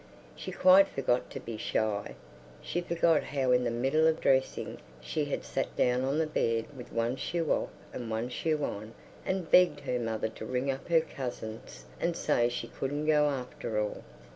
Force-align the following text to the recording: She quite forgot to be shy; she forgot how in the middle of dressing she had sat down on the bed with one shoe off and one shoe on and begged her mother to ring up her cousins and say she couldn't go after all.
She 0.35 0.51
quite 0.51 0.87
forgot 0.87 1.29
to 1.29 1.39
be 1.39 1.57
shy; 1.57 2.15
she 2.59 2.81
forgot 2.81 3.21
how 3.23 3.51
in 3.51 3.63
the 3.63 3.69
middle 3.69 4.07
of 4.07 4.19
dressing 4.19 4.79
she 4.99 5.25
had 5.25 5.43
sat 5.45 5.75
down 5.75 6.03
on 6.03 6.17
the 6.17 6.25
bed 6.25 6.65
with 6.75 6.91
one 6.91 7.17
shoe 7.17 7.51
off 7.51 7.69
and 7.93 8.09
one 8.09 8.29
shoe 8.29 8.63
on 8.63 8.95
and 9.27 9.51
begged 9.51 9.81
her 9.81 9.99
mother 9.99 10.29
to 10.29 10.43
ring 10.47 10.71
up 10.71 10.87
her 10.87 11.01
cousins 11.01 11.85
and 11.99 12.17
say 12.17 12.49
she 12.49 12.67
couldn't 12.67 13.05
go 13.05 13.29
after 13.29 13.79
all. 13.79 14.03